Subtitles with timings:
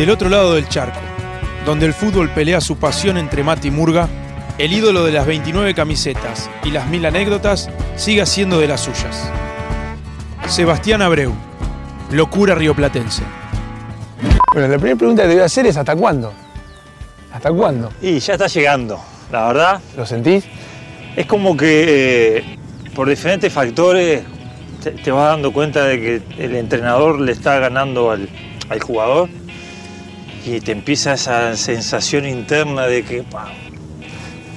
[0.00, 0.98] Del otro lado del charco,
[1.66, 4.08] donde el fútbol pelea su pasión entre mate y murga,
[4.56, 9.30] el ídolo de las 29 camisetas y las mil anécdotas sigue siendo de las suyas.
[10.46, 11.34] Sebastián Abreu,
[12.12, 13.24] locura rioplatense.
[14.54, 16.32] Bueno, la primera pregunta que te voy a hacer es ¿hasta cuándo?
[17.30, 17.92] ¿Hasta cuándo?
[18.00, 18.98] Y ya está llegando,
[19.30, 19.80] la verdad.
[19.98, 20.46] ¿Lo sentís?
[21.14, 22.58] Es como que eh,
[22.94, 24.22] por diferentes factores
[24.82, 28.30] te, te vas dando cuenta de que el entrenador le está ganando al,
[28.70, 29.28] al jugador
[30.44, 33.48] y te empieza esa sensación interna de que "Pa,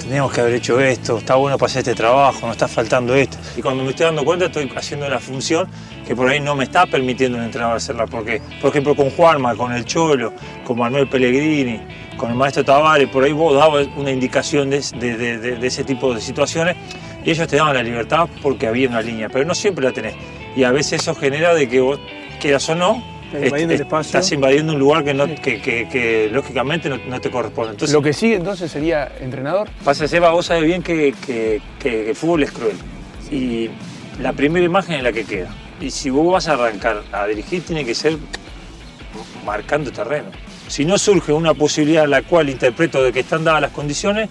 [0.01, 3.37] teníamos que haber hecho esto, está bueno para hacer este trabajo, nos está faltando esto.
[3.57, 5.67] Y cuando me estoy dando cuenta estoy haciendo la función
[6.05, 8.05] que por ahí no me está permitiendo el entrenador hacerla.
[8.07, 10.33] Porque, por ejemplo, con Juanma, con el Cholo,
[10.65, 11.79] con Manuel Pellegrini,
[12.17, 15.83] con el maestro Tavares, por ahí vos dabas una indicación de, de- de- de- ese
[15.85, 16.75] tipo de situaciones
[17.23, 20.15] y ellos te daban la libertad porque había una línea, pero no siempre la tenés.
[20.57, 21.99] Y a veces eso genera de que vos,
[22.41, 23.01] quieras o no,
[23.41, 24.07] invadiendo est- el espacio.
[24.19, 27.71] estás invadiendo un lugar que, no, que, que- que lógicamente no, no te corresponde.
[27.71, 29.69] Entonces, Lo que sigue entonces sería entrenador.
[29.83, 32.75] Pasa, Seba, vos sabés bien que, que- que el fútbol es cruel.
[33.31, 33.69] Y
[34.21, 35.49] la primera imagen es la que queda.
[35.81, 38.17] Y si vos vas a arrancar a dirigir, tiene que ser
[39.45, 40.29] marcando terreno.
[40.67, 44.29] Si no surge una posibilidad en la cual interpreto de que están dadas las condiciones,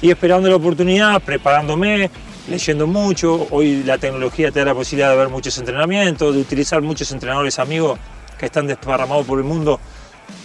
[0.00, 2.08] y esperando la oportunidad, preparándome,
[2.48, 3.48] leyendo mucho.
[3.50, 7.58] Hoy la tecnología te da la posibilidad de ver muchos entrenamientos, de utilizar muchos entrenadores
[7.58, 7.98] amigos
[8.38, 9.80] que están desparramados por el mundo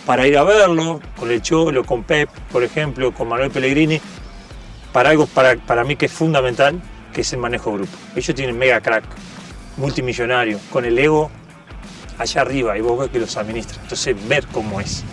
[0.06, 4.02] para ir a verlo, con el Cholo, con Pep, por ejemplo, con Manuel Pellegrini,
[4.92, 6.82] para algo para, para mí que es fundamental,
[7.14, 7.98] que es el manejo de grupo.
[8.16, 9.06] Ellos tienen mega crack,
[9.78, 11.32] multimillonario, con el ego
[12.18, 13.82] allá arriba y vos ves que los administra.
[13.82, 15.04] Entonces, ver cómo es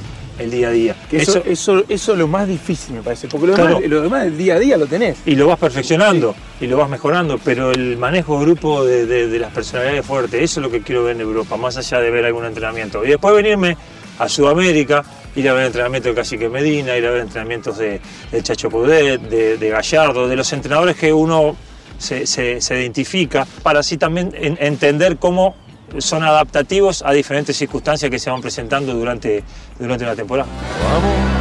[0.40, 0.96] el día a día.
[1.10, 3.28] Que eso, eso, eso es lo más difícil, me parece.
[3.28, 5.18] Porque lo demás, lo demás del día a día lo tenés.
[5.26, 9.28] y lo vas perfeccionando y lo vas mejorando, pero el manejo de grupo de, de-
[9.28, 12.10] de las personalidades fuertes, eso es lo que quiero ver en Europa, más allá de
[12.10, 13.04] ver algún entrenamiento.
[13.04, 13.76] Y después venirme
[14.18, 15.04] a Sudamérica,
[15.36, 18.00] ir a ver entrenamientos de Cacique Medina, ir a ver entrenamientos de,
[18.32, 21.56] de Chacho Coudet, de, de Gallardo, de los entrenadores que uno
[21.98, 25.54] se, se- se identifica, para así también en- entender cómo
[25.98, 29.42] son adaptativos a diferentes circunstancias que se van presentando durante,
[29.78, 30.48] durante la temporada.
[30.92, 31.40] Vamos.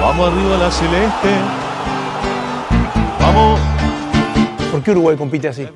[0.00, 1.28] Vamos arriba la celeste.
[3.20, 3.60] Vamos.
[4.70, 5.66] ¿Por qué Uruguay compite así?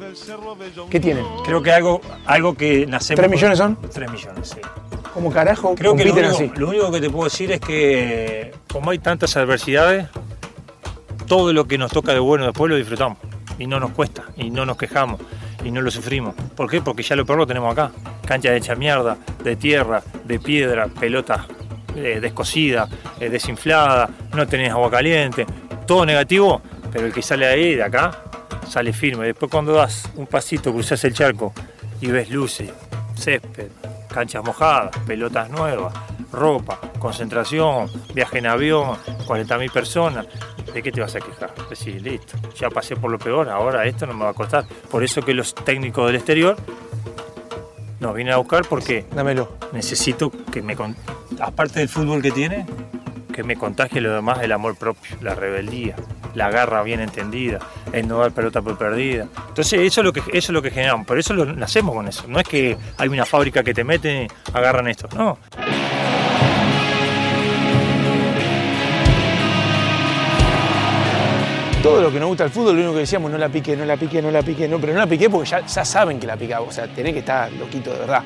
[0.90, 1.24] ¿Qué tienen?
[1.44, 3.20] Creo que algo, algo que nacemos...
[3.20, 3.76] ¿Tres millones son?
[3.92, 4.60] Tres millones, sí.
[5.14, 6.60] ¿Cómo carajo Creo que lo compiten único, así?
[6.60, 10.06] lo único que te puedo decir es que como hay tantas adversidades,
[11.26, 13.18] todo lo que nos toca de bueno después lo disfrutamos.
[13.58, 15.20] Y no nos cuesta, y no nos quejamos,
[15.64, 16.34] y no lo sufrimos.
[16.56, 16.80] ¿Por qué?
[16.80, 17.90] Porque ya lo peor lo tenemos acá.
[18.26, 21.46] Cancha hecha mierda, de tierra, de piedra, pelota
[21.96, 22.88] eh, descosida,
[23.18, 25.46] eh, desinflada, no tenés agua caliente,
[25.86, 26.62] todo negativo,
[26.92, 28.22] pero el que sale de ahí, de acá,
[28.68, 29.26] sale firme.
[29.26, 31.52] Después cuando das un pasito, cruzas el charco
[32.00, 32.70] y ves luces,
[33.16, 33.68] césped,
[34.12, 35.92] canchas mojadas, pelotas nuevas,
[36.32, 38.96] ropa, concentración, viaje en avión,
[39.26, 40.26] 40.000 personas.
[40.72, 41.52] ¿De qué te vas a quejar?
[41.68, 44.64] Decís, listo, ya pasé por lo peor, ahora esto no me va a costar.
[44.90, 46.56] Por eso que los técnicos del exterior
[47.98, 49.56] nos vienen a buscar porque Dámelo.
[49.72, 50.76] necesito que me,
[51.40, 52.66] aparte del fútbol que tiene,
[53.32, 55.96] que me contagie lo demás el amor propio, la rebeldía,
[56.34, 57.58] la garra bien entendida,
[57.92, 59.26] el no dar pelota por perdida.
[59.48, 62.08] Entonces eso es lo que, eso es lo que generamos, por eso lo nacemos con
[62.08, 62.24] eso.
[62.28, 65.38] No es que hay una fábrica que te meten y agarran esto, no.
[71.82, 73.86] Todo lo que nos gusta el fútbol, lo único que decíamos, no la pique, no
[73.86, 76.26] la pique, no la pique, no, pero no la piqué porque ya, ya saben que
[76.26, 76.66] la picaba.
[76.66, 78.22] O sea, tenés que estar loquito de verdad.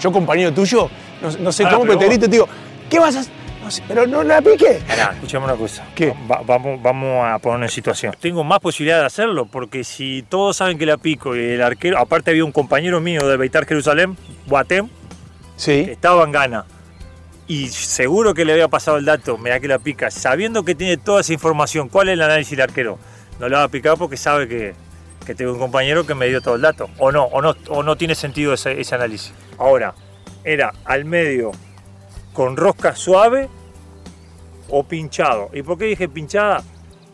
[0.00, 0.88] Yo, compañero tuyo,
[1.20, 2.48] no, no sé cómo, pero pero te grito y te digo,
[2.88, 3.32] ¿qué vas a hacer?
[3.62, 4.80] No sé, pero no la piqué.
[4.88, 5.84] Pará, escuchame una cosa.
[5.94, 6.14] ¿Qué?
[6.30, 8.14] Va- vamos, vamos a poner en situación.
[8.18, 11.98] Tengo más posibilidad de hacerlo porque si todos saben que la pico y el arquero,
[11.98, 14.92] aparte había un compañero mío de Beitar Jerusalén, Guatem, que
[15.56, 15.72] Sí.
[15.90, 16.64] estaba en gana
[17.48, 20.98] y seguro que le había pasado el dato, mira que la pica, sabiendo que tiene
[20.98, 22.98] toda esa información, ¿cuál es el análisis del arquero?
[23.40, 24.74] No la va a picar porque sabe que,
[25.24, 26.90] que tengo un compañero que me dio todo el dato.
[26.98, 29.32] O no, o no, o no tiene sentido ese, ese análisis.
[29.56, 29.94] Ahora,
[30.44, 31.52] era al medio
[32.34, 33.48] con rosca suave
[34.68, 35.48] o pinchado.
[35.54, 36.62] ¿Y por qué dije pinchada?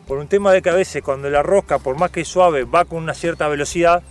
[0.05, 2.83] Por un tema de que a veces cuando la rosca, por más que suave, va
[2.83, 4.03] con una cierta velocidad,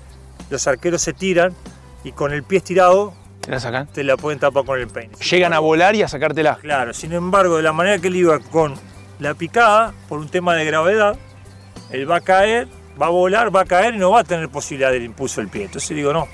[0.49, 1.55] los arqueros se tiran
[2.03, 3.13] y con el pie estirado
[3.45, 3.87] ¿Te la sacan?
[3.89, 5.15] te la pueden tapar con el peine.
[5.17, 6.57] Llegan a volar y a sacártela.
[6.57, 8.75] Claro, sin embargo, de la manera que él iba con
[9.19, 11.17] la picada, por un tema de gravedad,
[11.91, 12.69] él va a caer,
[13.01, 15.51] va a volar, va a caer y no va a tener posibilidad del impulso del
[15.51, 15.65] pie.
[15.65, 16.27] Entonces digo, no,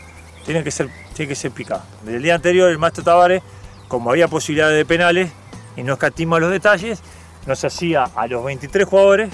[0.45, 1.85] tiene que ser, tiene que ser picada.
[2.05, 3.43] Desde el día anterior, el maestro Tavares,
[3.89, 5.33] como había posibilidades de penales
[5.77, 7.03] y no escatima los detalles,
[7.45, 9.31] nos hacía a los 23 jugadores,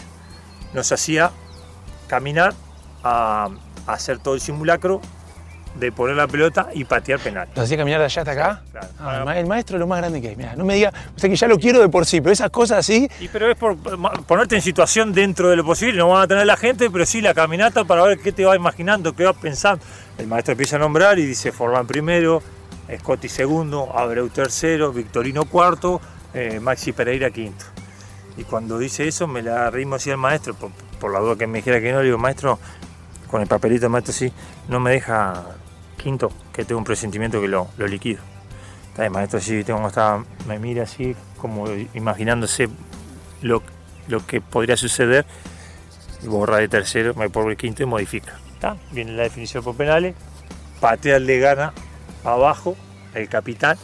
[0.73, 1.31] nos hacía
[2.07, 2.55] caminar
[3.03, 3.51] a,
[3.87, 5.03] a hacer todo el simulacro
[5.79, 7.49] de poner la pelota y patear penal.
[7.55, 8.63] ¿Los hacía caminar de allá hasta acá?
[8.73, 8.87] Claro.
[8.99, 10.37] Ah, el ma- el maestro es lo más grande que hay.
[10.37, 12.51] Mirá, no me diga, o sea que ya lo quiero de por sí, pero esas
[12.51, 13.09] cosas así.
[13.21, 13.77] Y pero es por
[14.27, 17.21] ponerte en situación dentro de lo posible, no van a tener la gente, pero sí
[17.21, 19.85] la caminata para ver qué te va imaginando, qué vas pensando.
[20.19, 22.43] El maestro empieza a nombrar y dice Forlán primero,
[22.99, 26.01] Scotty segundo, Abreu tercero, Victorino cuarto,
[26.33, 27.65] eh, Maxi Pereira quinto.
[28.39, 30.71] Y cuando dice eso me la ritmo así al maestro, por,
[31.01, 32.59] por la duda que me dijera que no, le digo, maestro,
[33.31, 34.33] con el papelito, maestro, sí,
[34.69, 35.43] no me deja
[36.07, 38.23] quinto, que tengo un presentimiento que lo, lo liquido.
[38.97, 42.69] Bien, maestro, sí, tengo está, me mira así, como imaginándose
[43.43, 43.61] lo,
[44.07, 45.27] lo que podría suceder,
[46.23, 48.39] borra de tercero, me pongo el quinto y modifica.
[48.55, 48.77] ¿Está?
[48.93, 50.15] Viene la definición por penales,
[50.81, 51.73] patea el de gana
[52.23, 52.77] abajo,
[53.13, 53.77] el capitán,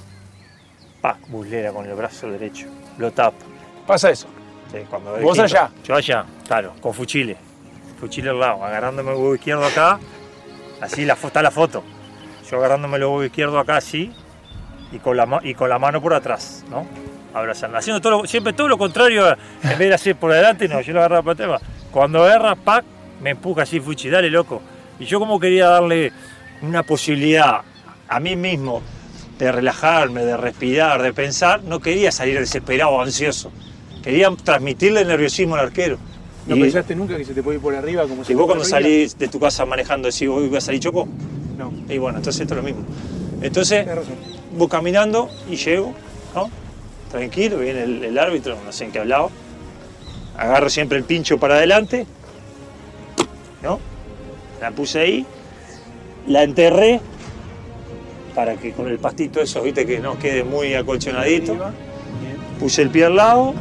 [1.01, 3.45] pa, buslera con el brazo derecho, lo tapa.
[3.85, 4.29] Pasa eso.
[4.71, 5.43] Sí, cuando el ¿Vos quinto.
[5.57, 5.71] allá?
[5.83, 7.37] Yo allá, claro, con fuchile.
[7.99, 9.99] Fuchile al lado, agarrándome el huevo izquierdo acá,
[10.81, 11.83] así la, está la foto.
[12.53, 14.11] Yo agarrándome el huevo izquierdo acá así
[14.93, 16.87] y con la, y con la mano por atrás, ¿no?
[17.33, 20.79] Abrazando, haciendo todo lo- siempre todo lo contrario, en vez de hacer por adelante, no,
[20.83, 21.63] yo lo agarraba para atrás.
[21.91, 22.85] Cuando agarra, pac,
[23.23, 24.61] me empuja así, fuchi, dale loco.
[24.99, 26.13] Y yo como quería darle
[26.61, 27.63] una posibilidad
[28.07, 28.83] a mí mismo
[29.39, 33.51] de relajarme, de respirar, de pensar, no quería salir desesperado, ansioso.
[34.03, 35.97] Quería transmitirle el nerviosismo al arquero.
[36.47, 38.65] ¿No Y- pensaste nunca que se te puede ir por arriba como si vos cuando
[38.67, 41.09] salís de tu casa manejando decís, hoy voy a salir choco,
[41.63, 42.83] No, y bueno, entonces esto es lo mismo.
[43.41, 43.87] Entonces,
[44.57, 45.95] voy caminando y llego,
[46.35, 46.51] ¿no?
[47.09, 49.29] Tranquilo, viene el, el árbitro, no sé en qué hablaba.
[50.37, 52.05] Agarro siempre el pincho para adelante,
[53.63, 53.79] ¿no?
[54.61, 55.27] La puse ahí,
[56.27, 57.01] la enterré
[58.35, 61.57] para que con el pastito eso, viste, que no quede muy acolchonadito.
[62.59, 63.55] Puse el pie al lado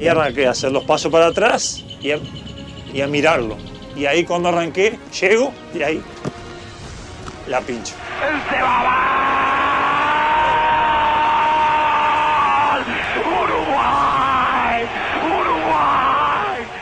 [0.00, 2.18] y arranqué a hacer los pasos para atrás y a,
[2.92, 3.56] y a mirarlo.
[3.96, 6.02] Y ahí cuando arranqué, llego y ahí
[7.52, 7.94] la pincho.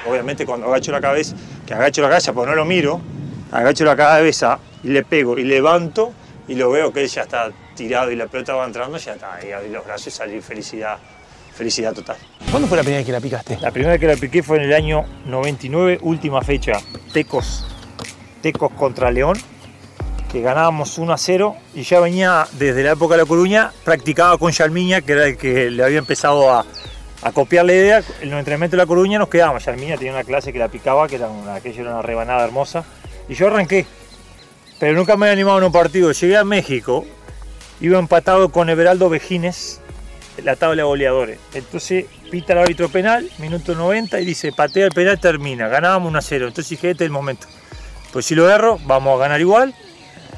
[0.09, 1.35] Obviamente cuando agacho la cabeza,
[1.67, 3.01] que agacho la cabeza porque no lo miro,
[3.51, 6.13] agacho la cabeza y le pego y levanto
[6.47, 9.35] y lo veo que él ya está tirado y la pelota va entrando, ya está
[9.35, 10.99] ahí, abrí los brazos y salí felicidad,
[11.53, 12.17] felicidad total.
[12.51, 13.59] ¿Cuándo fue la primera vez que la picaste?
[13.61, 16.75] La primera vez que la piqué fue en el año 99, última fecha,
[17.13, 17.67] Tecos,
[18.41, 19.37] Tecos contra León,
[20.31, 24.39] que ganábamos 1 a 0 y ya venía desde la época de La Coruña, practicaba
[24.39, 26.65] con Yalmiña, que era el que le había empezado a,
[27.35, 28.03] copiar la idea.
[28.21, 31.09] En los entrenamientos de La Coruña nos quedábamos, Yalmiña tenía una clase que la picaba,
[31.09, 32.85] que era una, aquello era una rebanada hermosa,
[33.29, 33.87] y yo arranqué,
[34.79, 36.13] pero nunca me había animado en un partido.
[36.13, 37.05] Llegué a México,
[37.81, 39.81] iba empatado con Everaldo Vejines,
[40.45, 41.39] la tabla de goleadores.
[41.55, 46.19] Entonces pita el árbitro penal, minuto 90 y dice, patea el penal, termina, ganábamos 1
[46.19, 46.49] a 0.
[46.49, 47.49] Entonces dije, este es el momento.
[48.13, 49.75] Pues si lo erro, vamos a ganar igual.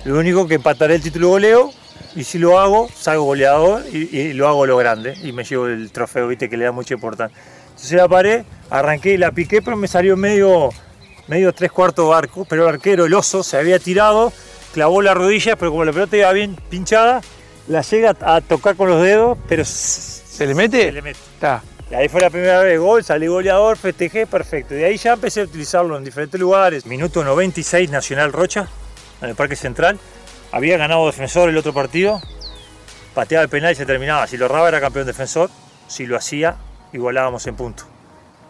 [0.05, 1.71] Lo único que empataré el título de goleo
[2.17, 5.67] y si lo hago, salgo goleador y, y lo hago lo grande y me llevo
[5.69, 7.37] el trofeo, viste, que le da mucha importancia.
[7.69, 10.71] Entonces la paré, arranqué y la piqué, pero me salió medio,
[11.29, 14.33] medio tres cuartos barco, pero el arquero, el oso, se había tirado,
[14.75, 17.21] clavó la rodilla, pero como la pelota iba bien pinchada,
[17.69, 20.85] la llega a tocar con los dedos, pero ¿Se le mete?
[20.85, 21.19] se le mete.
[21.35, 21.63] Está.
[21.91, 24.75] Y ahí fue la primera vez gol, salí goleador, festejé, perfecto.
[24.75, 26.87] De ahí ya empecé a utilizarlo en diferentes lugares.
[26.87, 28.67] Minuto 96, Nacional Rocha,
[29.23, 29.99] en el Parque Central.
[30.51, 32.21] Había ganado defensor el otro partido,
[33.15, 34.27] pateaba el penal y se terminaba.
[34.27, 35.51] Si lo erraba era campeón defensor,
[35.89, 36.57] si lo hacía,
[36.93, 37.85] igualábamos en punto.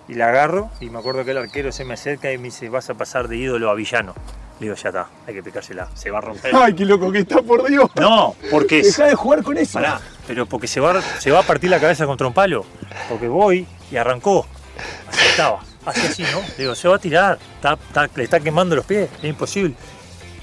[0.09, 2.69] Y la agarro y me acuerdo que el arquero se me acerca y me dice,
[2.69, 4.15] vas a pasar de ídolo a villano.
[4.59, 6.55] Le digo, ya está, hay que picársela, se va a romper.
[6.55, 7.89] Ay, qué loco que está, por Dios.
[7.97, 8.83] No, porque.
[8.83, 9.75] Deja de jugar con eso.
[9.75, 12.65] Pará, pero porque se va, se va a partir la cabeza contra un palo.
[13.09, 14.47] Porque voy y arrancó.
[15.09, 15.61] Así estaba.
[15.87, 16.41] Así así, ¿no?
[16.59, 17.39] Digo, se va a tirar.
[17.57, 19.09] Está- está- le está quemando los pies.
[19.19, 19.75] Es imposible.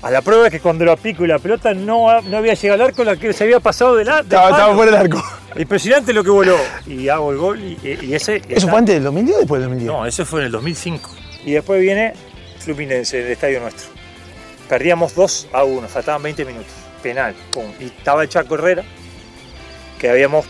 [0.01, 2.82] A la prueba es que cuando lo pico y la pelota no, no había llegado
[2.82, 4.18] al arco, la que se había pasado de la.
[4.18, 5.24] del Estaba, estaba fuera del arco.
[5.58, 6.56] Impresionante lo que voló.
[6.88, 8.41] Y hago el gol y, y ese.
[8.48, 9.91] ¿Eso fue antes del 2010 o después del 2010?
[9.91, 11.10] No, eso fue en el 2005.
[11.46, 12.13] Y después viene
[12.60, 13.89] Fluminense, el estadio nuestro.
[14.68, 16.72] Perdíamos 2 a 1, faltaban 20 minutos.
[17.01, 17.65] Penal, pum.
[17.79, 18.84] Y estaba el Chaco Herrera,
[19.98, 20.46] que habíamos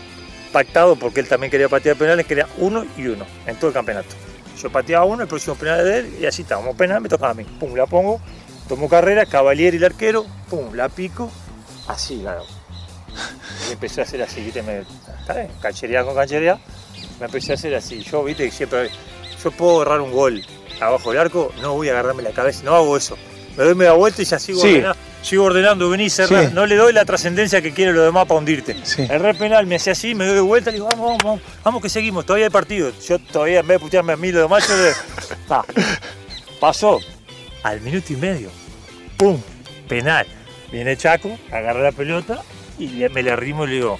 [0.52, 3.74] pactado porque él también quería patear penales, que era uno y uno en todo el
[3.74, 4.08] campeonato.
[4.60, 6.76] Yo pateaba uno, el próximo penal de él, y así estábamos.
[6.76, 7.44] Penal me tocaba a mí.
[7.44, 8.20] Pum, la pongo,
[8.70, 11.28] tomo carrera, Cavalieri el arquero, pum, la pico,
[11.88, 12.38] así la.
[13.68, 14.62] Y empecé a hacer así, ¿viste?
[14.62, 14.82] Me,
[15.20, 15.48] ¿está bien?
[15.60, 16.58] Cancherear con cancherear.
[17.18, 18.00] Me empecé a hacer así.
[18.00, 18.44] Yo, ¿viste?
[18.44, 18.90] que Siempre.
[19.42, 20.44] Yo puedo agarrar un gol
[20.80, 23.18] abajo del arco, no voy a agarrarme la cabeza, no hago eso.
[23.56, 24.68] Me doy media vuelta y ya sigo, Sí.
[24.68, 26.46] ordenando, sigo ordenando, vení, cerrá.
[26.46, 26.54] Sí.
[26.54, 28.76] No le doy la trascendencia que quiere lo demás para hundirte.
[28.84, 29.04] Sí.
[29.10, 31.82] El re penal me hace así, me doy vuelta y digo, vamos, vamos, vamos, vamos
[31.82, 32.92] que seguimos, todavía hay partido.
[33.08, 34.92] Yo todavía, en vez de putearme a mí lo demás, yo le...
[35.48, 35.64] Ta.
[36.60, 37.00] Pasó
[37.62, 38.50] al minuto y medio.
[39.16, 39.40] ¡Pum!
[39.88, 40.26] Penal.
[40.70, 42.42] Viene Chaco, agarra la pelota
[42.78, 43.98] y me le arrimo y le digo,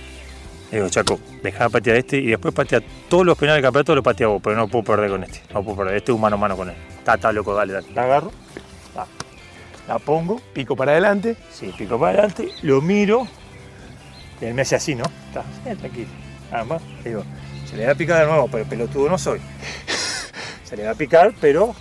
[0.70, 3.94] le digo, Chaco, deja de patear este y después patea todos los penales del campeonato,
[3.96, 5.42] los patea vos, pero no puedo perder con este.
[5.52, 6.76] No puedo perder, este es un mano a mano con él.
[6.96, 7.88] Está, está loco, dale, dale.
[7.92, 8.30] La agarro,
[8.94, 9.06] la,
[9.88, 11.36] la pongo, Pico para adelante.
[11.50, 13.26] sí, pico para adelante, lo miro,
[14.40, 15.04] y él me hace así, ¿no?
[15.26, 16.08] Está, eh, tranquilo.
[16.52, 17.24] Nada más, le digo,
[17.68, 19.40] se le va a picar de nuevo, pero pelotudo no soy.
[20.64, 21.74] se le va a picar, pero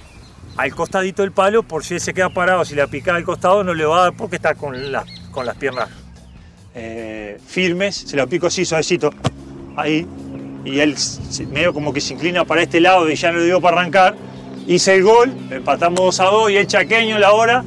[0.60, 3.64] al costadito del palo, por si él se queda parado, si le pica al costado,
[3.64, 5.90] no le va a dar porque está con, la- con las piernas
[6.76, 9.10] eh, firmes, se lo pico así, suavecito,
[9.78, 10.06] ahí,
[10.66, 10.96] y él
[11.52, 14.16] medio como que se inclina para este lado y ya no le dio para arrancar.
[14.68, 17.64] Hice el gol, empatamos 2 a 2 y el chaqueño la hora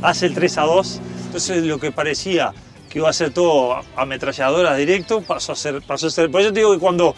[0.00, 1.00] hace el 3 a 2.
[1.26, 2.52] Entonces lo que parecía
[2.88, 6.30] que iba a ser todo ametralladoras directo pasó a ser, pasó a ser.
[6.30, 7.14] Por eso te digo que cuando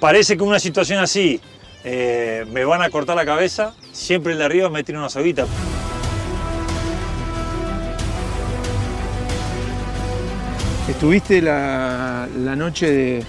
[0.00, 1.38] parece que una situación así
[1.84, 5.46] eh, me van a cortar la cabeza, siempre el de arriba me tira una soguita.
[10.88, 13.24] Estuviste la, la noche de,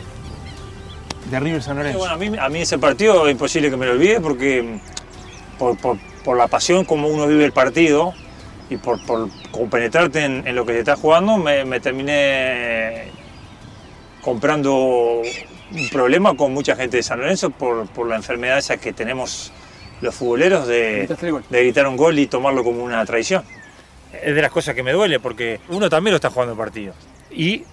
[1.31, 2.00] de River San Y Lorenzo.
[2.00, 5.57] bueno, a mí, a mí ese partido es imposible que me lo olvide porque mm,
[5.57, 8.12] por, por- por la pasión como uno vive el partido
[8.69, 13.09] y por, por compenetrarte en, en lo que te está jugando, me, me terminé
[14.24, 15.21] comprando
[15.72, 19.51] un problema con mucha gente de San Lorenzo por, por la enfermedad esa que tenemos
[20.01, 21.07] los futboleros de,
[21.50, 23.43] de gritar un gol y tomarlo como una traición.
[24.24, 26.93] Es de las cosas que me duele porque uno también lo está jugando el partido.
[27.31, 27.63] Y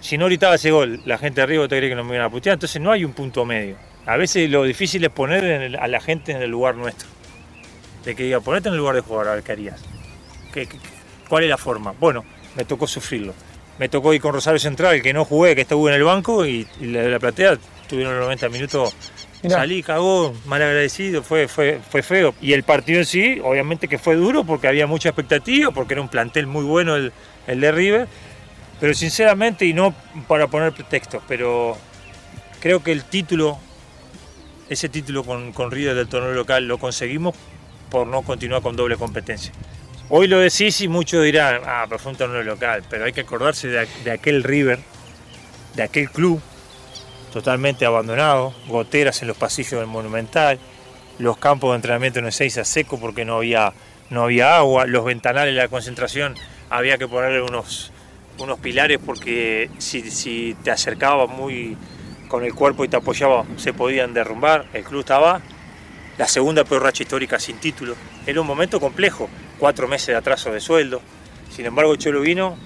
[0.00, 2.26] si no gritaba ese gol, la gente de arriba te cree que no me iban
[2.26, 3.76] a putear, entonces no hay un punto medio.
[4.06, 7.08] A veces lo difícil es poner en el- a la gente en el lugar nuestro.
[8.04, 9.80] De que diga, ponete en el lugar de jugador, a ver qué harías.
[10.52, 10.78] ¿Qué- qué-
[11.28, 11.94] ¿Cuál es la forma?
[12.00, 12.24] Bueno,
[12.56, 13.32] me tocó sufrirlo.
[13.78, 16.66] Me tocó ir con Rosario Central, que no jugué, que estuvo en el banco, y,
[16.80, 18.94] y la, la platea tuvieron los 90 minutos.
[19.42, 19.56] Mirá.
[19.56, 22.34] Salí, cagó, mal agradecido, fue, fue, fue feo.
[22.40, 26.00] Y el partido en sí, obviamente que fue duro porque había mucha expectativa, porque era
[26.00, 27.12] un plantel muy bueno el,
[27.46, 28.08] el de River.
[28.80, 29.94] Pero sinceramente, y no
[30.28, 31.76] para poner pretextos, pero
[32.60, 33.58] creo que el título,
[34.68, 37.34] ese título con, con River del torneo local, lo conseguimos
[37.90, 39.52] por no continuar con doble competencia.
[40.08, 43.68] Hoy lo decís y muchos dirán, ah, pero fue un local, pero hay que acordarse
[43.68, 44.78] de, de aquel River,
[45.74, 46.40] de aquel club
[47.32, 50.58] totalmente abandonado, goteras en los pasillos del Monumental,
[51.18, 53.72] los campos de entrenamiento en Ezeiza seco porque no había,
[54.10, 56.34] no había agua, los ventanales de la concentración
[56.68, 57.90] había que ponerle unos,
[58.38, 61.76] unos pilares porque si, si te acercabas muy
[62.28, 65.40] con el cuerpo y te apoyaba se podían derrumbar, el club estaba
[66.18, 67.94] la segunda peor racha histórica sin título,
[68.26, 69.28] era un momento complejo,
[69.62, 71.00] cuatro meses de atraso de sueldo,
[71.48, 72.56] sin embargo Cholo vino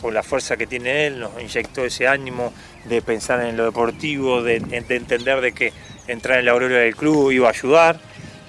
[0.00, 2.50] con la fuerza que tiene él, nos inyectó ese ánimo
[2.86, 5.74] de pensar en lo deportivo, de, de entender de que
[6.06, 8.00] entrar en la aureola del club iba a ayudar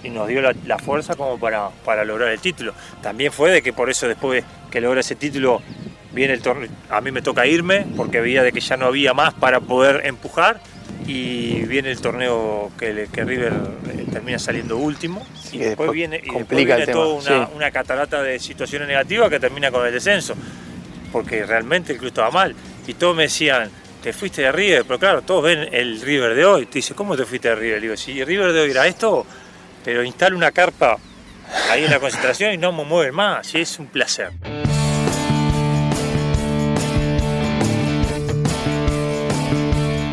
[0.05, 2.73] y nos dio la, fuerza como para, para lograr el título.
[3.01, 5.61] También fue de que por eso después que logra ese título
[6.13, 9.13] viene el torneo, a mí me toca irme porque veía de que ya no había
[9.13, 10.61] más para poder empujar
[11.07, 13.53] y viene el torneo que, que River
[13.89, 17.51] eh, termina saliendo último Sí, y después viene, y después viene tema, toda una, sí.
[17.55, 20.35] una catarata de situaciones negativas que termina con el descenso
[21.11, 22.55] porque realmente el club estaba mal.
[22.85, 23.69] Y todos me decían,
[24.01, 26.65] te fuiste de River, pero claro, todos ven el River de hoy.
[26.65, 27.75] Te dice, ¿cómo te fuiste de River?
[27.75, 29.25] Le digo, si River de hoy era esto,
[29.83, 30.97] pero instala una carpa
[31.71, 33.53] ahí en la concentración y no me mueven más.
[33.55, 34.31] Y es un placer.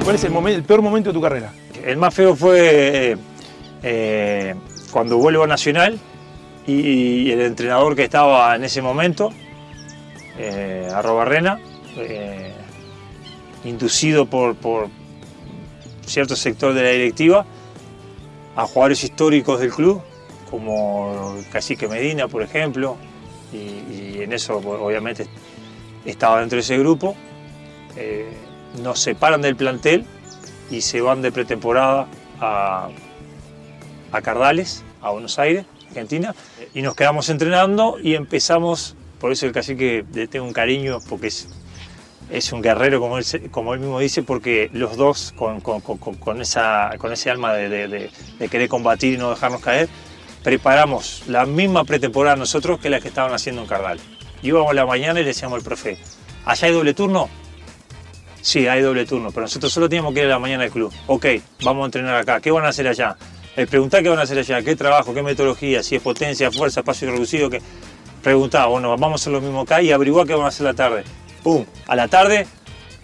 [0.05, 1.51] ¿Cuál es el, peor momento de tu carrera?
[1.83, 3.17] El más feo fue
[3.83, 4.55] eh,
[4.91, 5.99] cuando vuelvo a Nacional
[6.67, 9.31] y, el entrenador que estaba en ese momento,
[10.37, 11.59] eh, Arrobarrena,
[11.97, 12.53] eh,
[13.65, 14.57] inducido por,
[16.05, 17.47] cierto sector de la directiva
[18.57, 20.03] a jugadores históricos del club,
[20.51, 22.99] como Cacique Medina, por ejemplo,
[23.55, 25.27] y, en eso obviamente
[26.05, 27.17] estaba dentro de ese grupo.
[27.97, 28.45] Eh,
[28.83, 30.05] nos separan del plantel
[30.71, 32.07] y se van de pretemporada
[32.41, 32.89] a,
[34.13, 36.35] a Cardales, a Buenos Aires, Argentina,
[36.75, 41.29] y nos quedamos entrenando y empezamos, por eso el cacique le tengo un cariño, porque
[41.29, 41.49] es,
[42.31, 46.91] es un guerrero, como él, como él mismo dice, porque los dos con, con- esa,
[46.99, 49.89] con ese alma de, de- querer combatir y no dejarnos caer,
[50.43, 54.03] preparamos la misma pretemporada nosotros que la que estaban haciendo en Cardales.
[54.43, 55.97] Íbamos la mañana y le decíamos al profe,
[56.45, 57.29] ¿allá hay doble turno?
[58.47, 60.93] Sí, hay doble turno, pero nosotros solo teníamos que ir a la mañana al club.
[61.07, 61.25] Ok,
[61.63, 62.41] vamos a entrenar acá.
[62.43, 63.17] ¿Qué van a hacer allá?
[63.57, 66.81] El preguntar qué van a hacer allá, qué trabajo, qué metodología, si es potencia, fuerza,
[66.81, 67.63] espacio reducido, que
[68.23, 70.75] preguntaba, bueno, vamos a hacer lo mismo acá y averiguar qué van a hacer la
[70.75, 71.05] tarde.
[71.43, 72.47] Pum, a la tarde,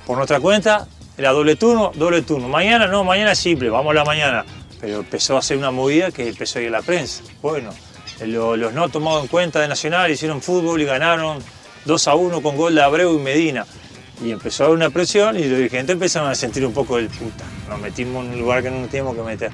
[0.06, 2.46] por nuestra cuenta, era doble turno, doble turno.
[2.48, 4.44] Mañana no, mañana es simple, vamos a la mañana.
[4.78, 7.22] Pero empezó a hacer una movida que empezó a ir a la prensa.
[7.40, 7.70] Bueno,
[8.26, 11.38] lo- los no tomados en cuenta de Nacional hicieron fútbol y ganaron
[11.86, 13.66] 2 a 1 con gol de Abreu y Medina.
[14.22, 17.08] Y empezó a haber una presión y los dirigentes empezaron a sentir un poco del
[17.08, 17.44] puta.
[17.68, 19.50] Nos metimos en un lugar que no nos teníamos que meter.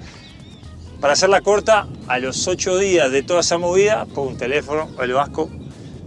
[1.01, 5.13] Para hacerla corta, a los 8 días de toda esa movida, pongo un teléfono, el
[5.13, 5.51] Vasco.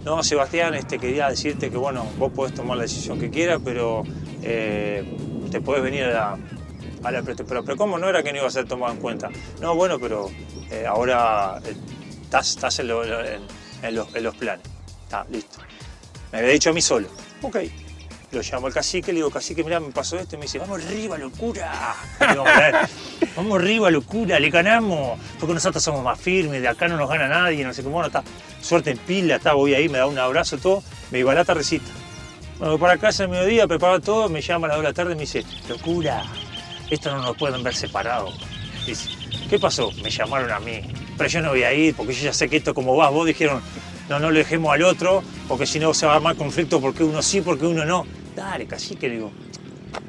[0.04, 4.02] No, Sebastián, este, quería decirte que bueno, vos podés tomar la decisión que quieras, pero
[4.42, 5.04] eh,
[5.50, 6.36] te podés venir a
[7.02, 9.30] la, a pero, pero ¿cómo no era que no iba a ser tomado en cuenta?
[9.60, 10.30] No, bueno, pero
[10.70, 11.74] eh, ahora eh,
[12.22, 13.42] estás, estás en, lo- en-
[13.82, 14.66] en los, en los planes.
[15.04, 15.58] Está, listo.
[16.32, 17.08] Me había dicho a mí solo.
[17.42, 17.56] Ok.
[18.32, 20.36] Lo llamo al cacique, le digo, cacique, mirá, me pasó esto.
[20.36, 21.96] Y me dice, vamos arriba, locura.
[22.30, 22.88] Digo, "Mirá,
[23.34, 25.18] vamos arriba, locura, le ganamos.
[25.40, 27.94] Porque nosotros somos más firmes, de acá no nos gana nadie, no sé cómo.
[27.94, 28.22] Bueno, está,
[28.60, 30.82] suerte en pila, está, voy ahí, me da un abrazo, todo.
[31.10, 31.90] Me iba a la tardecita.
[32.58, 34.94] Bueno, voy para casa al mediodía, preparo todo, me llama a las 2 de la
[34.94, 36.22] tarde y me dice, locura,
[36.88, 38.38] esto no nos pueden ver separados.
[38.86, 39.08] Dice,
[39.48, 39.90] ¿qué pasó?
[40.02, 40.82] Me llamaron a mí,
[41.16, 43.26] pero yo no voy a ir porque yo ya sé que esto como vas, vos
[43.26, 43.60] dijeron,
[44.08, 47.02] no, no lo dejemos al otro, porque si no se va a armar conflicto porque
[47.02, 48.06] uno sí, porque uno no.
[48.40, 49.30] Dale, cacique, le digo,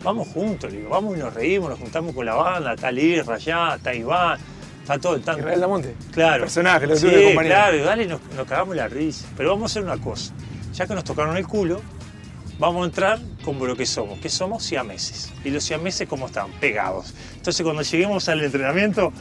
[0.06, 3.36] vamos juntos, le digo, vamos y nos reímos, nos juntamos con la banda, está Lirra
[3.36, 4.40] allá, está Iván,
[4.80, 5.42] está todo el tanto.
[5.42, 5.96] Israel Damonte.
[6.14, 6.44] Claro.
[6.44, 7.56] Personaje, lo sí, de compañero.
[7.56, 9.28] claro, y dale, nos, nos cagamos la risa.
[9.36, 10.34] Pero vamos a hacer una cosa.
[10.74, 11.82] Ya que nos tocaron el culo,
[12.58, 15.34] vamos a entrar como lo que somos, que somos siameses.
[15.44, 16.52] Y los siameses, ¿cómo están?
[16.52, 17.14] Pegados.
[17.36, 19.12] Entonces, cuando lleguemos al entrenamiento,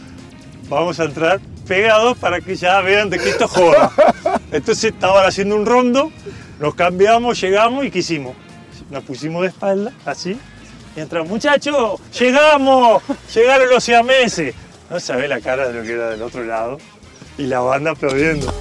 [0.69, 3.91] vamos a entrar pegados para que ya vean de que esto joda.
[4.53, 6.13] Entonces, estaban haciendo un rondo,
[6.61, 8.37] nos cambiamos, llegamos y ¿qué hicimos?
[8.91, 10.37] Nos pusimos de espalda, así,
[10.97, 14.55] y entramos, muchachos, llegamos, llegaron los siameses.
[14.91, 16.79] No sabés la cara de lo que era del otro lado.
[17.39, 18.53] Y la banda aplaudiendo.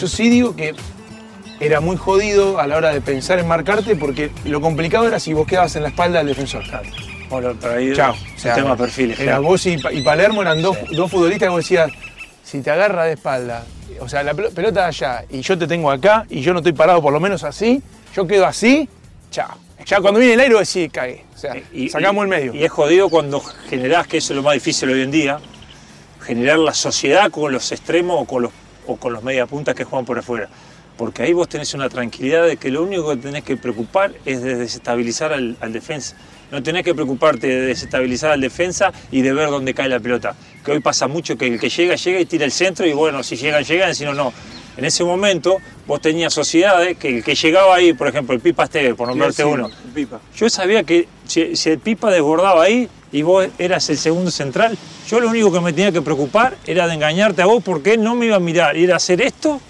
[0.00, 0.74] Yo sí digo que
[1.60, 5.34] era muy jodido a la hora de pensar en marcarte porque lo complicado era si
[5.34, 6.64] vos quedabas en la espalda del defensor.
[7.28, 8.14] Bueno, para ahí Chao.
[8.42, 9.20] el tema perfiles.
[9.20, 9.42] Era claro.
[9.42, 11.92] vos y, y Palermo eran dos, dos futbolistas que vos decías,
[12.50, 13.64] si te agarra de espalda,
[14.00, 16.72] o sea, la pelo- pelota allá y yo te tengo acá y yo no estoy
[16.72, 17.80] parado por lo menos así,
[18.14, 18.88] yo quedo así,
[19.30, 19.56] chao.
[19.86, 21.24] Ya cuando viene el aire decís, cagué.
[21.34, 22.54] O sea, Y- sacamos y- el medio.
[22.54, 25.38] Y es jodido cuando generás, que eso es lo más difícil hoy en día,
[26.22, 28.52] generar la sociedad con los extremos o con los,
[28.86, 30.48] o con los mediapuntas que juegan por afuera.
[30.98, 34.42] Porque ahí vos tenés una tranquilidad de que lo único que tenés que preocupar es
[34.42, 36.14] de desestabilizar al, al defensa.
[36.50, 40.34] No tenés que preocuparte de desestabilizar al defensa y de ver dónde cae la pelota.
[40.64, 43.22] Que hoy pasa mucho que el que llega, llega y tira el centro y bueno,
[43.22, 44.32] si llegan, llegan, si no, no.
[44.76, 48.64] En ese momento vos tenías sociedades que el que llegaba ahí, por ejemplo, el Pipa
[48.64, 49.68] Esteve, por nombrarte uno,
[50.36, 54.78] yo sabía que si, si el Pipa desbordaba ahí y vos eras el segundo central,
[55.08, 58.02] yo lo único que me tenía que preocupar era de engañarte a vos porque él
[58.02, 59.60] no me iba a mirar, ir a hacer esto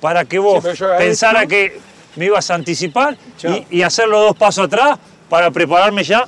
[0.00, 1.50] para que vos Sí, pensara esto.
[1.50, 1.78] que
[2.16, 3.16] me ibas a anticipar
[3.70, 4.98] y, y hacer los dos pasos atrás
[5.30, 6.24] para prepararme ya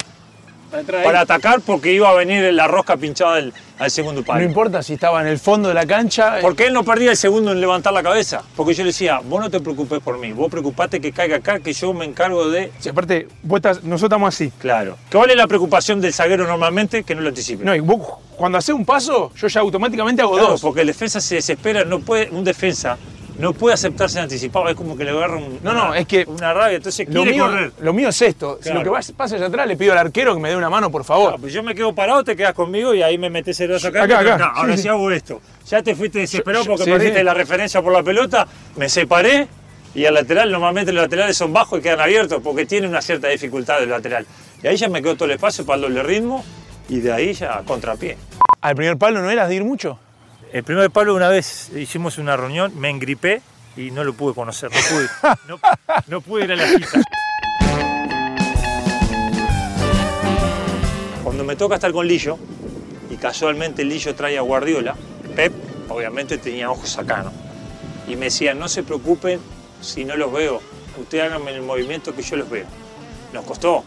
[1.05, 4.43] para atacar porque iba a venir la rosca pinchada del, al segundo No palo.
[4.43, 6.39] importa si estaba en el fondo de la cancha.
[6.39, 8.43] eh, Porque él no perdía el segundo en levantar la cabeza.
[8.57, 11.61] Porque yo le decía, vos no te preocupes por mí, vos preocupate que caiga acá,
[11.61, 14.51] que yo me encargo de si aparte, vos estás- nosotros estamos así.
[14.59, 14.97] Claro.
[15.13, 17.03] ¿Cuál es la preocupación del zaguero normalmente?
[17.05, 17.63] Que no lo anticipe.
[17.67, 18.01] No, y vos
[18.39, 20.63] cuando haces un paso, yo ya automáticamente hago Claro, dos.
[20.63, 22.97] porque el defensa se desespera, no puede, un defensa
[23.39, 26.25] no puede aceptarse anticipado, es como que le agarra un- No, no, una, es que
[26.27, 27.73] una rabia, entonces Lo mío, correr.
[27.81, 28.59] lo mío es esto.
[28.63, 30.91] Si lo que pasa allá atrás, le pido al arquero que me dé una mano,
[30.91, 31.41] por favor.
[31.41, 34.05] Pues yo me quedo parado, te quedas conmigo y ahí me metes el brazo acá.
[34.05, 34.39] Acá, acá.
[34.39, 35.41] No, ahora Sí, sí, hago esto.
[35.69, 37.25] Ya te fuiste desesperado porque sí, perdiste sí.
[37.25, 39.49] la referencia por la pelota, me separé
[39.95, 43.29] y al lateral, normalmente los laterales son bajos y quedan abiertos porque tiene una cierta
[43.29, 44.27] dificultad el lateral.
[44.63, 46.45] Y ahí ya me quedó todo el espacio para el doble ritmo
[46.89, 48.17] y de ahí ya contrapié.
[48.61, 49.99] Al primer palo no eras de ir mucho.
[50.53, 53.41] El primer palo una vez hicimos una reunión, me engripé
[53.75, 55.09] y no lo pude conocer, no pude,
[55.49, 55.59] no,
[56.09, 57.01] no pude ir a la cita.
[61.25, 62.37] Cuando me toca estar con Lillo,
[63.09, 64.95] y casualmente Lillo trae a Guardiola,
[65.35, 65.55] Pep
[65.89, 67.33] obviamente tenía ojos acá, ¿no?
[68.07, 69.41] Y me decía, no se preocupen
[69.81, 70.61] si no los veo,
[70.99, 72.67] ustedes háganme el movimiento que yo los veo.
[73.33, 73.85] Nos costó,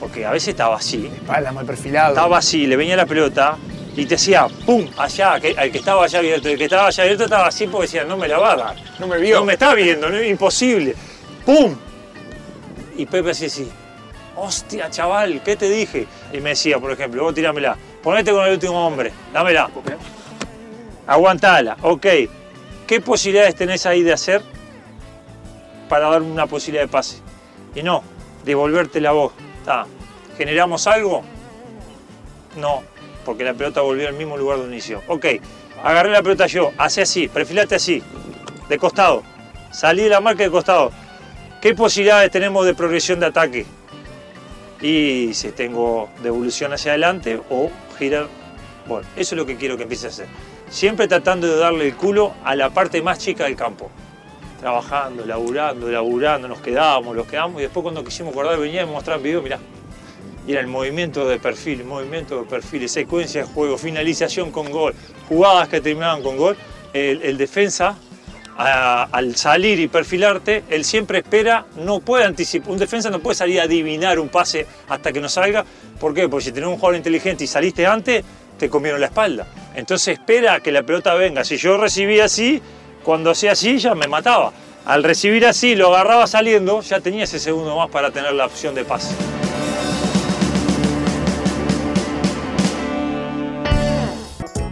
[0.00, 2.14] porque a veces estaba así, Espalda mal perfilado.
[2.14, 3.56] estaba así, le venía la pelota
[3.96, 6.48] y te hacía pum, allá, que, al que estaba allá abierto.
[6.48, 8.76] El que estaba allá abierto estaba así porque decía, no me la va a dar.
[8.98, 9.40] No me vio.
[9.40, 10.94] No me está viendo, no imposible.
[11.44, 11.76] ¡Pum!
[12.96, 13.70] Y Pepe hacía así,
[14.36, 16.06] hostia, chaval, ¿qué te dije?
[16.32, 19.70] Y me decía, por ejemplo, vos tirámela, ponete con el último hombre, dámela.
[21.06, 22.06] Aguantala, ok.
[22.86, 24.42] ¿Qué posibilidades tenés ahí de hacer
[25.88, 27.18] para dar una posibilidad de pase?
[27.74, 28.02] Y no,
[28.44, 29.32] devolverte la voz.
[30.36, 31.22] ¿Generamos algo?
[32.56, 32.82] No,
[33.24, 35.02] porque la pelota volvió al mismo lugar donde inició.
[35.08, 35.26] Ok,
[35.82, 38.02] agarré la pelota yo, hace así, perfilate así,
[38.68, 39.22] de costado.
[39.70, 40.90] Salí de la marca de costado.
[41.60, 43.66] ¿Qué posibilidades tenemos de progresión de ataque?
[44.80, 48.28] Y si tengo devolución hacia adelante o girar
[48.86, 50.26] Bueno, eso es lo que quiero que empiece a hacer.
[50.70, 53.90] Siempre tratando de darle el culo a la parte más chica del campo.
[54.58, 58.92] Trabajando, laburando, laburando, nos quedábamos, los quedamos y después cuando quisimos acordar venía y me
[58.92, 59.58] mostraban video, mirá.
[60.50, 64.94] Era el movimiento de perfil, movimiento de perfil, secuencia de juego, finalización con gol,
[65.28, 66.56] jugadas que terminaban con gol.
[66.92, 67.94] El, el defensa
[68.58, 73.36] a- al salir y perfilarte, él siempre espera, no puede anticipar, un defensa no puede
[73.36, 75.64] salir a adivinar un pase hasta que no salga.
[76.00, 76.28] ¿Por qué?
[76.28, 78.24] Porque si tenés un jugador inteligente y saliste antes,
[78.58, 79.46] te comieron la espalda.
[79.76, 81.44] Entonces espera a que la pelota venga.
[81.44, 82.60] Si yo recibía así,
[83.04, 84.52] cuando hacía así ya me mataba.
[84.84, 88.74] Al recibir así, lo agarraba saliendo, ya tenía ese segundo más para tener la opción
[88.74, 89.14] de pase.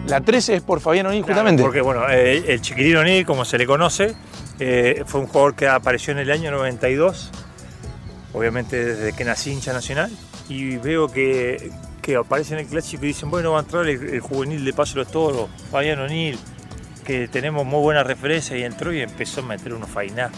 [0.09, 1.62] La 13 es por Fabián O'Neill, justamente.
[1.62, 4.14] Porque bueno, eh, el chiquilino O'Neill, como se le conoce,
[4.59, 7.31] eh, fue un jugador que apareció en el año 92,
[8.33, 10.11] obviamente desde que nací hincha nacional,
[10.49, 14.03] y veo que, que aparece en el clásico y dicen, bueno, va a entrar el,
[14.03, 16.38] el juvenil de Paso de los Toros, Fabián O'Neill,
[17.05, 20.31] que tenemos muy buena referencia, y entró y empezó a meter unos fainá,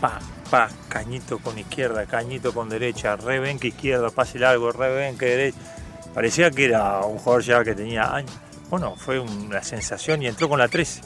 [0.00, 0.18] pa,
[0.50, 5.58] pa, cañito con izquierda, cañito con derecha, rebenque izquierda, pase largo, rebenque derecha.
[6.14, 8.32] Parecía que era un jugador ya que tenía años.
[8.70, 11.00] Bueno, fue una sensación y entró con la 13.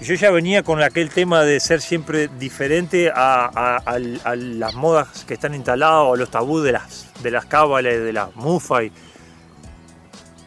[0.00, 4.36] Y Yo ya venía con aquel tema de ser siempre diferente a, a- al- a
[4.36, 8.34] las modas que están instaladas o los tabús de las, de las cábalas, de las
[8.36, 8.84] mufas.
[8.84, 8.92] Y,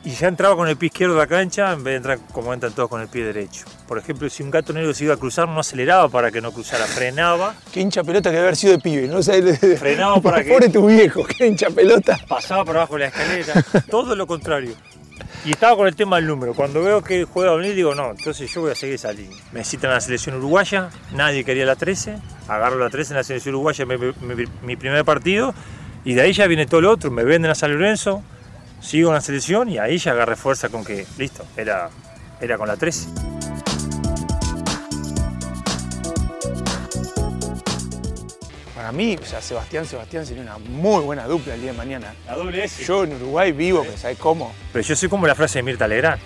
[0.04, 2.54] y ya entraba con el pie izquierdo de la cancha en vez de entrar como
[2.54, 3.66] entran todos con el pie derecho.
[3.88, 6.52] Por ejemplo, si un gato negro se iba a cruzar, no aceleraba para que no
[6.54, 9.18] cruzara, frenaba, Qué hincha pelota que debe haber sido de pibe, ¿no?
[9.18, 9.36] O sea,
[9.78, 12.18] Frenado para que- Pobre tu viejo, qué hincha pelota.
[12.28, 13.54] pasaba por abajo de la escalera,
[13.92, 14.74] todo lo contrario.
[15.44, 16.54] Y estaba con el tema del número.
[16.54, 19.38] Cuando veo que juega O'Neill, digo, no, entonces yo voy a seguir esa línea.
[19.52, 23.56] Me necesitan la selección uruguaya, nadie quería la 13, agarro la 13 en la selección
[23.56, 25.56] uruguaya, mi primer partido,
[26.06, 27.10] y de ahí ya viene todo lo otro.
[27.10, 28.22] Me venden a San Lorenzo,
[28.82, 31.90] sigo en la selección y ahí ya agarré fuerza con que, listo, era,
[32.40, 33.31] era con la 13.
[38.92, 42.14] Para mí, o sea, Sebastián, Sebastián sería una muy buena dupla el día de mañana.
[42.26, 42.84] La doble S.
[42.84, 44.54] Yo en Uruguay vivo, pero ¿sabes cómo?
[44.74, 46.22] Pero yo soy como la frase de Mirta Legrand.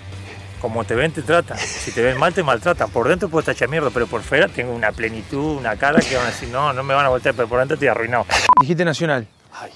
[0.60, 1.60] Como te ven, te tratan.
[1.60, 2.89] Si te ven mal, te maltratan.
[2.89, 6.15] Por dentro puedo estar hecha mierda, pero por fuera tengo una plenitud, una cara que
[6.15, 8.25] van a decir, no, no me van a voltear, pero por dentro estoy arruinado.
[8.60, 9.28] Dijiste Nacional.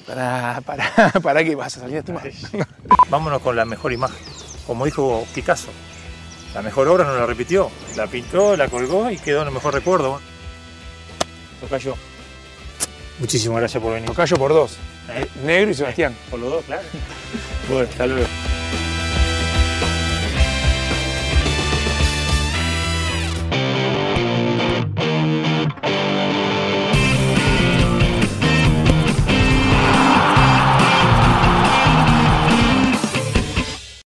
[0.08, 2.28] Para, para, para qué vas a salir lastimado.
[3.12, 4.18] Vámonos con la mejor imagen.
[4.66, 5.70] Como dijo Picasso,
[6.56, 7.70] la mejor obra no la repitió.
[7.96, 10.20] La pintó, la colgó y quedó en el mejor recuerdo.
[11.62, 11.96] Tocayo,
[13.20, 14.08] muchísimas gracias por venir.
[14.08, 14.78] Tocayo por dos.
[15.10, 16.16] Eh, Negro y Sebastián.
[16.30, 16.84] Por los dos, claro.
[17.70, 18.26] Bueno, hasta luego.